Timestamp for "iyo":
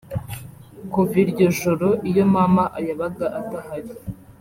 2.09-2.25